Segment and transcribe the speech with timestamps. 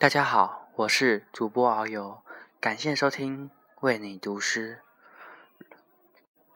[0.00, 2.22] 大家好，我是主播遨游，
[2.58, 3.50] 感谢收听
[3.82, 4.80] 为你读诗。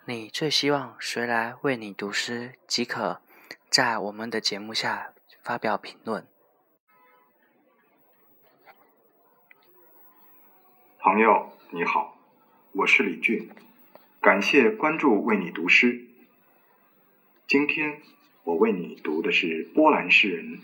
[0.06, 2.54] 你最希望谁来为你读诗？
[2.66, 3.20] 即可
[3.68, 5.12] 在我们的节目下
[5.42, 6.26] 发表评论。
[10.98, 12.16] 朋友你好，
[12.72, 13.50] 我是李俊，
[14.22, 16.06] 感谢关注为你读诗。
[17.46, 18.00] 今天
[18.44, 20.60] 我为你读的是波兰诗人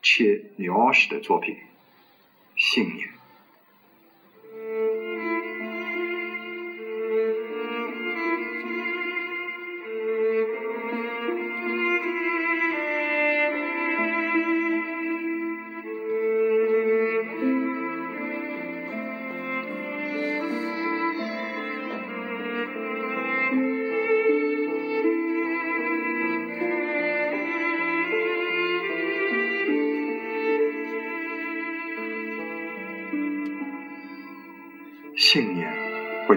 [0.00, 1.58] 切纽奥什的作品。
[2.62, 3.21] 信念。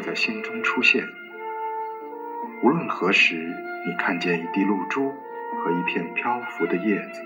[0.06, 1.04] 在心中出现。
[2.62, 3.36] 无论何时，
[3.88, 5.10] 你看见一滴露珠
[5.58, 7.22] 和一片漂浮的叶子，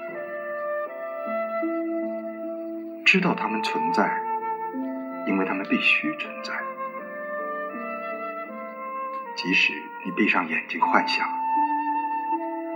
[3.06, 4.22] 知道它们存在，
[5.28, 6.54] 因为它们必须存在。
[9.36, 9.74] 即使
[10.06, 11.28] 你闭上眼睛幻想，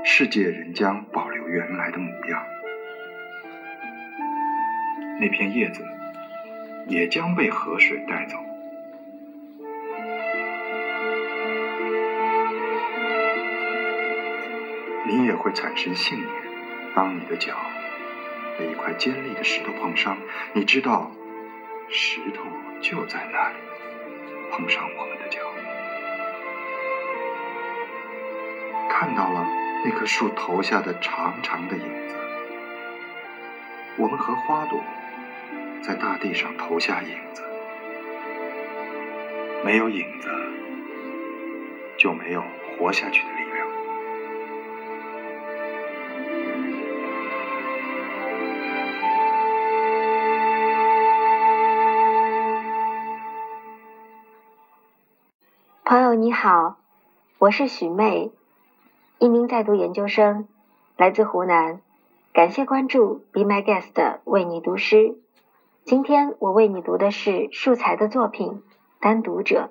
[0.04, 2.44] 世界仍将保留原来的模样。
[5.20, 5.82] 那片叶子
[6.88, 8.38] 也将被河水带走。
[15.14, 16.28] 你也会产生信念。
[16.96, 17.56] 当你的脚
[18.58, 20.18] 被一块尖利的石头碰伤，
[20.54, 21.12] 你知道
[21.88, 22.44] 石头
[22.82, 23.56] 就在那里，
[24.52, 25.40] 碰上我们的脚。
[28.90, 29.48] 看到了
[29.86, 32.16] 那棵树头下的长长的影子。
[33.98, 34.84] 我们和花朵
[35.84, 37.44] 在大地上投下影子。
[39.64, 40.30] 没有影子，
[41.98, 42.44] 就没有
[42.78, 43.33] 活下去的
[55.94, 56.78] 朋友你好，
[57.38, 58.32] 我是许妹，
[59.20, 60.48] 一名在读研究生，
[60.98, 61.82] 来自湖南。
[62.34, 65.14] 感谢关注，Be My Guest，为你读诗。
[65.86, 68.54] 今天我为你读的是树才的作品
[69.00, 69.70] 《单读者》。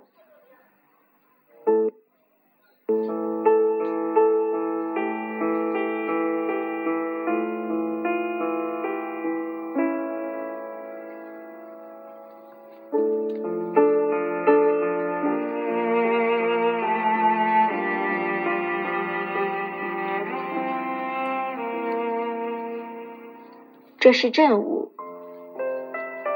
[24.03, 24.91] 这是正午，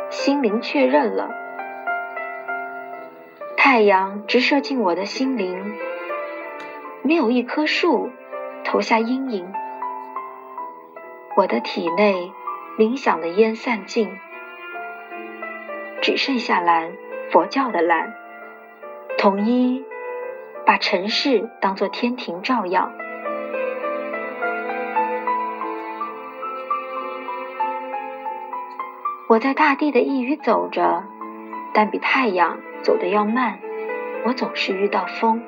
[0.09, 1.35] 心灵确认了，
[3.57, 5.75] 太阳直射进我的心灵，
[7.03, 8.11] 没有一棵树
[8.63, 9.53] 投下阴影，
[11.37, 12.31] 我的体内
[12.79, 14.17] 冥想的烟散尽，
[16.01, 16.93] 只剩下蓝，
[17.33, 18.15] 佛教的蓝，
[19.19, 19.85] 统一
[20.65, 22.93] 把尘世当作天庭照耀。
[29.29, 31.03] 我在大地的一隅走着，
[31.75, 33.59] 但比太阳走得要慢。
[34.25, 35.43] 我总是遇到风。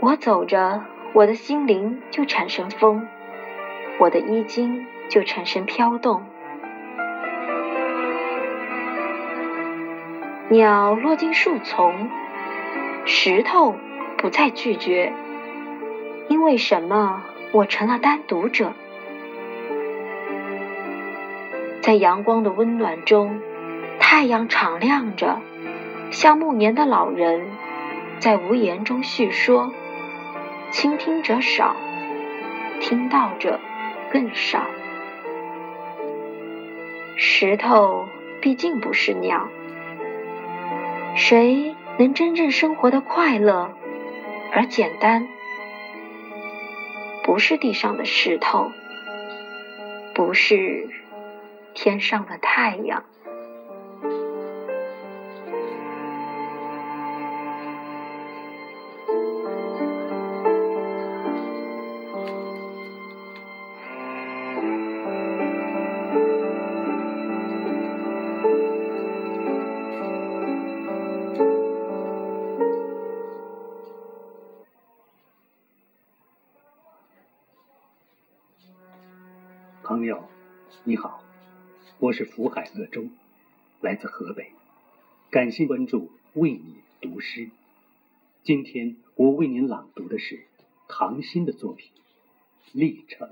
[0.00, 0.82] 我走着，
[1.12, 3.06] 我的心灵就产生风，
[3.98, 6.22] 我的衣襟就产生飘动。
[10.48, 12.08] 鸟落进树丛，
[13.04, 13.76] 石头
[14.16, 15.12] 不再拒绝。
[16.28, 17.22] 因为什么？
[17.52, 18.72] 我成了单独者。
[21.82, 23.40] 在阳光的温暖中，
[23.98, 25.40] 太阳敞亮着，
[26.10, 27.46] 像暮年的老人，
[28.18, 29.72] 在无言中叙说。
[30.70, 31.74] 倾听者少，
[32.80, 33.58] 听到者
[34.12, 34.66] 更少。
[37.16, 38.06] 石头
[38.40, 39.48] 毕竟不是鸟。
[41.16, 43.72] 谁能真正生活的快乐
[44.52, 45.26] 而简单？
[47.24, 48.70] 不是地上的石头，
[50.14, 50.88] 不是。
[51.74, 53.02] 天上的太阳。
[79.82, 80.22] 朋友，
[80.84, 81.19] 你好。
[82.02, 83.08] 我是福海乐州，
[83.82, 84.52] 来自河北，
[85.28, 87.50] 感谢关注，为你读诗。
[88.42, 90.46] 今天我为您朗读的是
[90.88, 91.90] 唐欣的作品
[92.72, 93.28] 《历程》。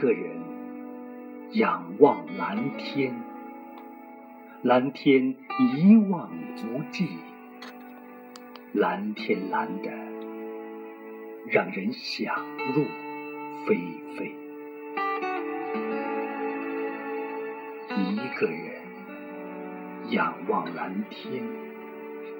[0.00, 0.30] 一个人
[1.52, 3.14] 仰望蓝天，
[4.62, 6.30] 蓝天一望
[6.64, 7.06] 无际，
[8.72, 9.90] 蓝天蓝的
[11.50, 12.34] 让人想
[12.74, 12.86] 入
[13.66, 13.76] 非
[14.16, 14.34] 非。
[17.94, 18.80] 一个人
[20.08, 21.42] 仰望蓝天，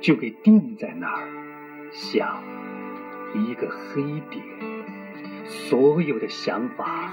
[0.01, 1.29] 就给定在那儿，
[1.93, 2.43] 像
[3.35, 4.43] 一个黑点，
[5.45, 7.13] 所有的想法。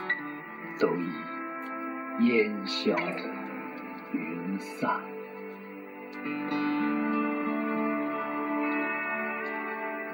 [0.79, 2.95] 都已烟消
[4.13, 5.01] 云散。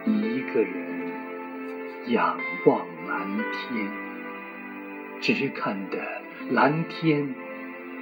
[0.06, 1.12] 一个人
[2.07, 3.89] 仰望蓝天，
[5.21, 6.21] 只看得
[6.51, 7.33] 蓝天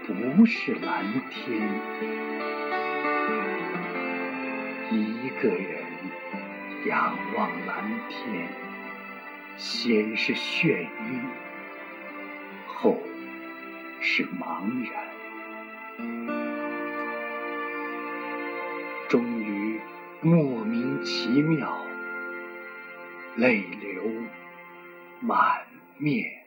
[0.05, 1.61] 不是蓝天。
[4.91, 5.83] 一个人
[6.85, 8.47] 仰望蓝天，
[9.55, 11.50] 先是眩晕。
[12.81, 12.97] 后
[13.99, 15.05] 是茫然，
[19.07, 19.79] 终于
[20.21, 21.77] 莫名其妙，
[23.35, 24.01] 泪流
[25.19, 25.63] 满
[25.99, 26.40] 面。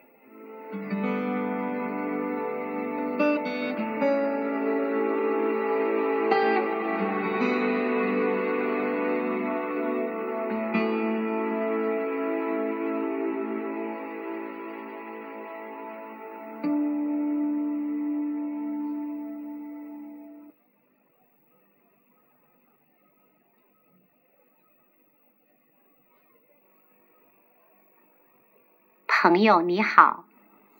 [29.27, 30.23] 朋友你好，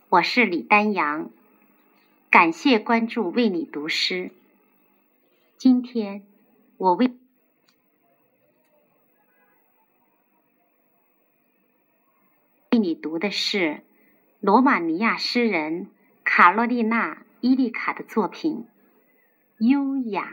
[0.07, 1.31] 我是李丹阳，
[2.29, 4.29] 感谢关注，为你读诗。
[5.57, 6.21] 今天
[6.77, 7.11] 我为
[12.69, 13.81] 为你读的是
[14.41, 15.87] 罗马尼亚诗人
[16.23, 18.67] 卡洛丽娜·伊利卡的作品
[19.67, 20.29] 《优雅》。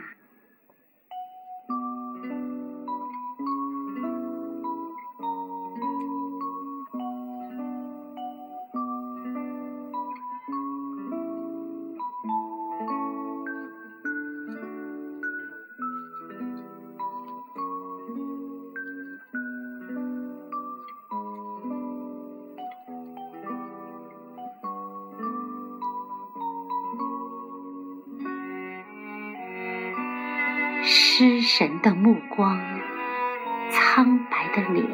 [30.85, 32.59] 失神的目光，
[33.71, 34.85] 苍白的脸。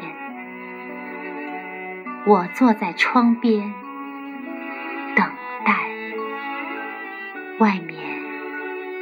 [2.24, 3.74] 我坐在窗边，
[5.16, 5.26] 等
[5.64, 5.74] 待。
[7.58, 7.98] 外面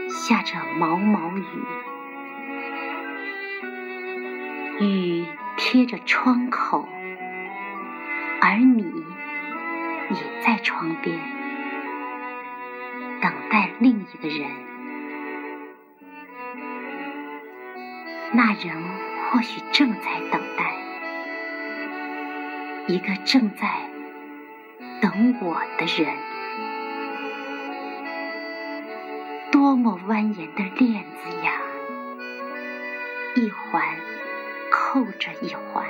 [0.08, 1.44] 下着毛毛雨，
[4.80, 5.26] 雨
[5.58, 6.88] 贴着窗口，
[8.40, 8.82] 而你
[10.08, 11.18] 也在窗边，
[13.20, 14.67] 等待另一个人。
[18.30, 18.82] 那人
[19.30, 20.74] 或许正在等待，
[22.86, 23.66] 一个正在
[25.00, 26.14] 等我的人。
[29.50, 31.52] 多么蜿蜒的链子呀，
[33.34, 33.82] 一环
[34.70, 35.86] 扣着一环，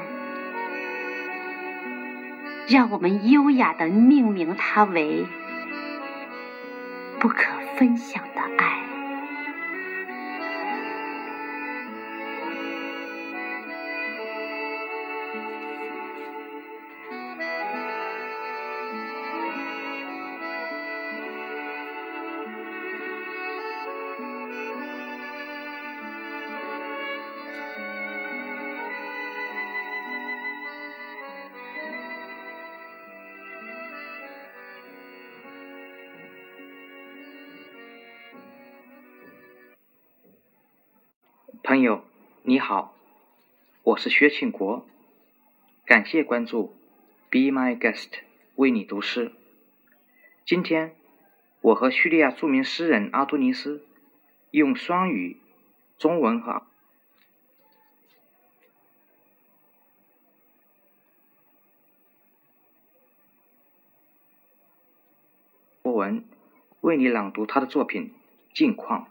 [2.68, 5.26] 让我们优雅的命名它为
[7.18, 8.87] 不可分享的爱。
[41.68, 42.02] 朋友，
[42.44, 42.94] 你好，
[43.82, 44.86] 我是薛庆国，
[45.84, 46.74] 感谢关注
[47.28, 48.08] ，be my guest
[48.54, 49.32] 为你读诗。
[50.46, 50.96] 今天
[51.60, 53.84] 我和叙利亚著名诗人阿多尼斯
[54.50, 55.36] 用双语
[55.98, 56.62] 中文和
[65.82, 66.24] 波文
[66.80, 68.14] 为你朗读他的作品
[68.56, 69.04] 《近况》。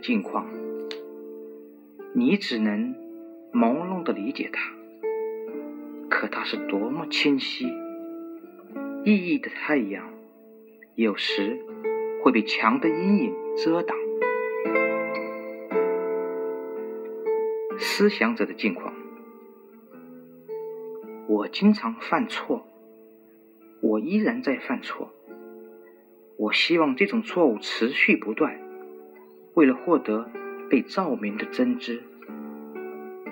[0.00, 0.46] 境况，
[2.14, 2.94] 你只能
[3.52, 4.72] 朦胧的理解它，
[6.08, 7.66] 可它是多么清晰！
[9.04, 10.10] 熠熠的太阳，
[10.94, 11.58] 有时
[12.22, 13.96] 会被墙的阴影遮挡。
[17.78, 18.94] 思想者的境况，
[21.28, 22.66] 我经常犯错，
[23.80, 25.10] 我依然在犯错，
[26.36, 28.69] 我希望这种错误持续不断。
[29.60, 30.26] 为了获得
[30.70, 32.02] 被照明的真知，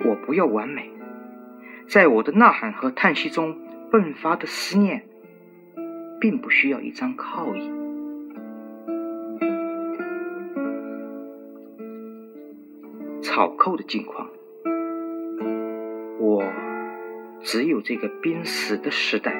[0.05, 0.91] 我不要完美。
[1.87, 3.57] 在我的呐喊和叹息中
[3.91, 5.07] 迸发的思念，
[6.21, 7.71] 并不需要一张靠椅。
[13.23, 14.29] 草寇的境况，
[16.19, 16.43] 我
[17.41, 19.33] 只有这个濒死的时代，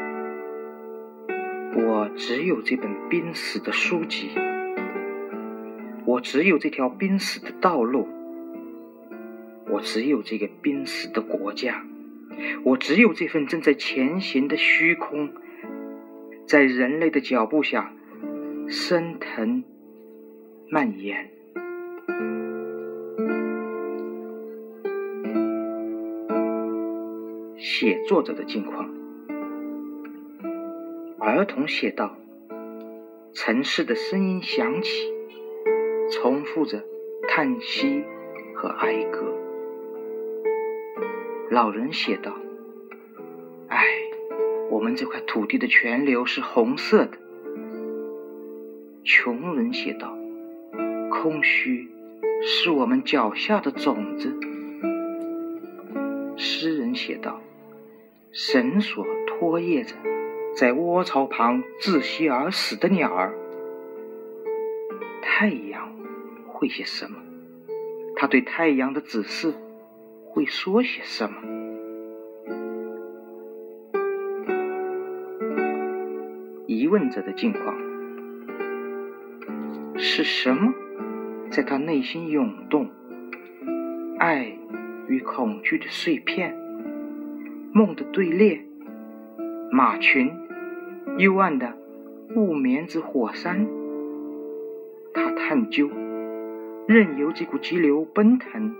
[1.76, 4.32] 我只有这本濒死的书籍。
[6.20, 8.06] 我只有这条濒死的道路，
[9.70, 11.86] 我只有这个濒死的国家，
[12.66, 15.30] 我只有这份正在前行的虚空，
[16.46, 17.94] 在人类的脚步下
[18.68, 19.64] 升腾
[20.70, 21.32] 蔓延。
[27.58, 28.90] 写作者的境况，
[31.18, 32.18] 儿童写道
[33.34, 35.18] ：“城市的声音响起。”
[36.12, 36.84] 重复着
[37.28, 38.04] 叹息
[38.56, 39.34] 和哀歌。
[41.50, 42.36] 老人写道
[43.70, 43.86] ：“唉，
[44.70, 47.18] 我们这块土地的泉流是红色的。”
[49.04, 50.16] 穷人写道
[51.12, 51.90] ：“空虚
[52.42, 54.36] 是我们脚下的种子。”
[56.38, 57.42] 诗人写道
[58.32, 59.96] ：“绳索拖曳着
[60.56, 63.34] 在窝巢旁窒息而死的鸟儿。”
[65.22, 65.69] 太阳。
[66.60, 67.16] 会些什么？
[68.18, 69.54] 他对太阳的指示
[70.26, 71.38] 会说些什么？
[76.68, 77.78] 疑问者的境况
[79.98, 80.74] 是什么？
[81.50, 82.90] 在他内心涌动，
[84.18, 84.54] 爱
[85.08, 86.54] 与恐惧的碎片，
[87.72, 88.66] 梦的队列，
[89.72, 90.30] 马群，
[91.20, 91.74] 幽暗的
[92.36, 93.66] 雾眠之火山。
[95.14, 95.90] 他探究。
[96.92, 98.74] 任由这股急流奔腾，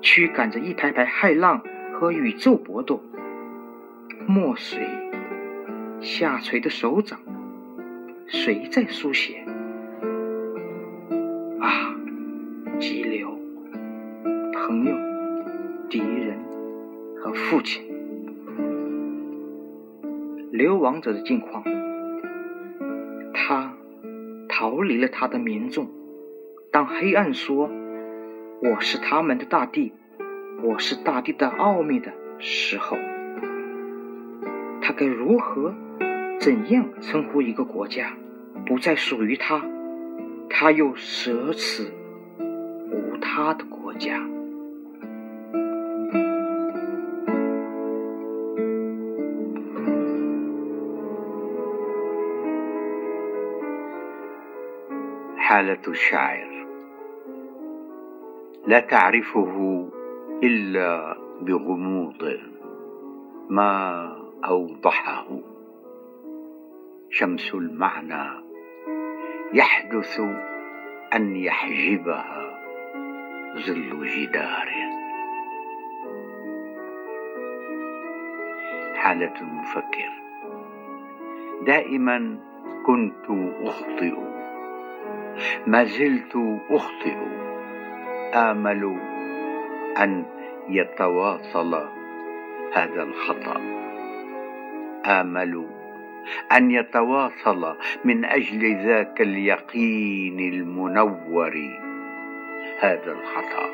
[0.00, 1.60] 驱赶着一排排骇浪
[1.92, 3.02] 和宇宙搏斗。
[4.24, 4.86] 墨水
[6.00, 7.18] 下垂的手掌，
[8.28, 9.44] 谁在书写？
[11.58, 11.96] 啊，
[12.78, 13.36] 急流，
[14.52, 14.94] 朋友，
[15.90, 16.38] 敌人
[17.20, 17.82] 和父亲，
[20.52, 21.64] 流亡者的境况。
[23.32, 23.74] 他
[24.48, 26.03] 逃离了他的民众。
[26.83, 27.69] 当黑暗说“
[28.61, 29.93] 我是他们的大地，
[30.61, 32.97] 我是大地的奥秘”的时候，
[34.81, 35.73] 他该如何、
[36.39, 38.13] 怎样称呼一个国家
[38.65, 39.65] 不再属于他，
[40.49, 41.91] 他又舍此
[42.91, 44.19] 无他的国家？
[55.49, 56.52] حالة الشاعر
[58.66, 59.88] لا تعرفه
[60.42, 62.38] إلا بغموض
[63.50, 64.08] ما
[64.44, 65.26] أوضحه.
[67.10, 68.44] شمس المعنى
[69.52, 70.20] يحدث
[71.14, 72.60] أن يحجبها
[73.66, 74.68] ظل جدار.
[78.94, 80.10] حالة المفكر.
[81.66, 82.38] دائما
[82.86, 83.26] كنت
[83.62, 84.14] أخطئ.
[85.66, 87.16] ما زلت أخطئ.
[88.34, 88.98] آمل
[89.98, 90.24] أن
[90.68, 91.88] يتواصل
[92.72, 93.60] هذا الخطأ.
[95.06, 95.66] آمل
[96.52, 101.78] أن يتواصل من أجل ذاك اليقين المنور.
[102.80, 103.70] هذا الخطأ.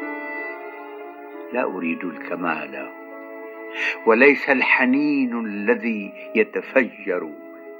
[1.52, 2.90] لا أريد الكمال.
[4.06, 7.30] وليس الحنين الذي يتفجر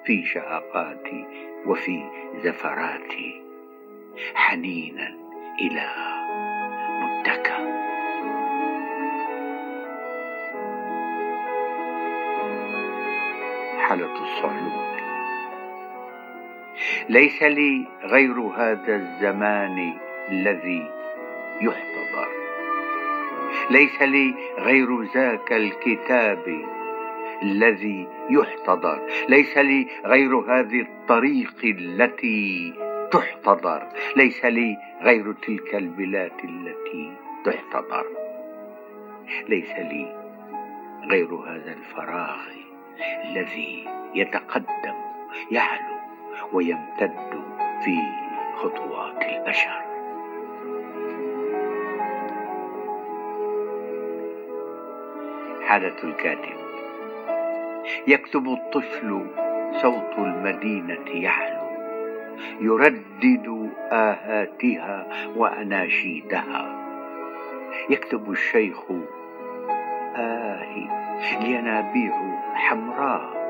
[0.04, 1.26] في شهقاتي
[1.66, 2.04] وفي
[2.44, 3.42] زفراتي.
[4.34, 5.14] حنينا
[5.60, 6.10] إلى
[7.18, 7.58] متكأ
[13.78, 14.90] حالة الصعلوك
[17.08, 19.94] ليس لي غير هذا الزمان
[20.28, 20.90] الذي
[21.60, 22.28] يحتضر.
[23.70, 26.64] ليس لي غير ذاك الكتاب
[27.42, 29.06] الذي يحتضر.
[29.28, 32.72] ليس لي غير هذه الطريق التي
[33.10, 33.88] تحتضر.
[34.16, 37.12] ليس لي غير تلك البلاد التي
[37.44, 38.06] تحتضر.
[39.48, 40.16] ليس لي
[41.10, 42.40] غير هذا الفراغ
[43.24, 44.94] الذي يتقدم
[45.50, 45.96] يعلو
[46.52, 47.42] ويمتد
[47.84, 47.98] في
[48.56, 49.80] خطوات البشر.
[55.62, 56.60] حالة الكاتب.
[58.06, 59.26] يكتب الطفل
[59.82, 61.59] صوت المدينة يعلو.
[62.60, 65.06] يردد آهاتها
[65.36, 66.76] وأناشيدها.
[67.90, 68.80] يكتب الشيخ
[70.16, 70.88] آه
[71.40, 72.12] الينابيع
[72.54, 73.40] حمراء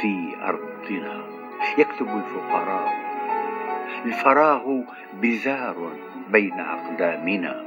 [0.00, 1.22] في أرضنا.
[1.78, 2.94] يكتب الفقراء.
[4.06, 4.80] الفراغ
[5.22, 5.76] بزار
[6.30, 7.64] بين أقدامنا.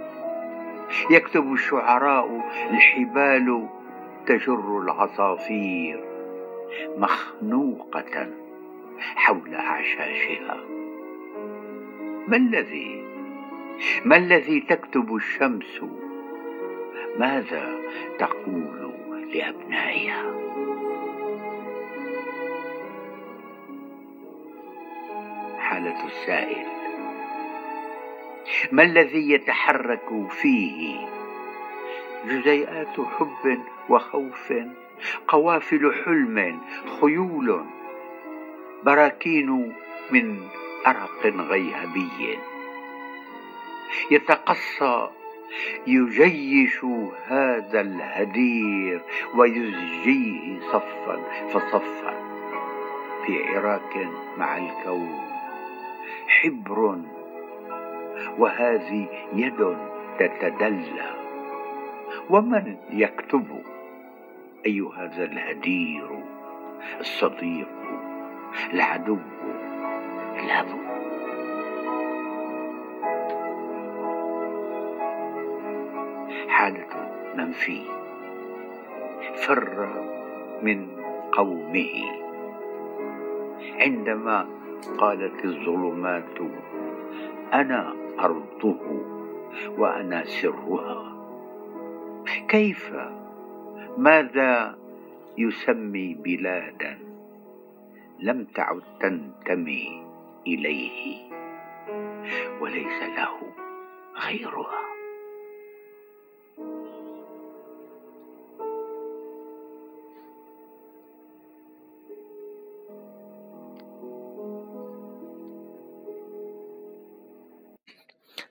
[1.12, 2.42] يكتب الشعراء.
[2.72, 3.68] الحبال
[4.26, 6.04] تجر العصافير
[6.98, 8.28] مخنوقة.
[9.16, 10.64] حول أعشاشها.
[12.28, 13.08] ما الذي
[14.06, 15.82] ما الذي تكتب الشمس؟
[17.18, 17.76] ماذا
[18.20, 18.94] تقول
[19.34, 20.34] لأبنائها؟
[25.60, 26.66] حالة السائل.
[28.72, 31.08] ما الذي يتحرك فيه؟
[32.26, 34.54] جزيئات حب وخوف
[35.28, 36.62] قوافل حلم
[37.02, 37.66] خيول.
[38.84, 39.74] براكين
[40.12, 40.48] من
[40.88, 42.40] أرق غيهبي.
[44.12, 45.10] يتقصى
[45.88, 46.84] يجيش
[47.28, 49.02] هذا الهدير
[49.36, 51.18] ويزجيه صفا
[51.54, 52.14] فصفا.
[53.26, 55.22] في عراك مع الكون
[56.28, 57.00] حبر
[58.38, 59.78] وهذه يد
[60.20, 61.18] تتدلى.
[62.30, 63.64] ومن يكتب
[64.66, 66.24] أي هذا الهدير
[67.00, 67.77] الصديق؟
[68.74, 69.18] العدو.
[70.44, 70.68] الأب
[76.48, 76.94] حالة
[77.36, 77.82] منفي
[79.36, 79.90] فر
[80.62, 80.88] من
[81.32, 81.96] قومه.
[83.80, 84.46] عندما
[84.98, 86.38] قالت الظلمات
[87.54, 88.80] أنا أرضه
[89.78, 91.18] وأنا سرها.
[92.48, 92.94] كيف؟
[93.98, 94.76] ماذا
[95.38, 97.07] يسمي بلادا؟
[98.19, 100.05] لم تعد تنتمي
[100.47, 101.31] إليه
[102.61, 103.53] وليس له
[104.17, 104.83] غيرها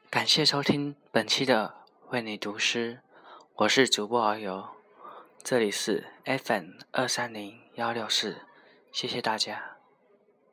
[0.10, 1.74] 感谢收听本期的
[2.10, 3.00] 为你读诗，
[3.56, 4.68] 我是主播遨游，
[5.42, 8.42] 这里是 FM 二三零幺六四，
[8.97, 9.76] 谢谢大家。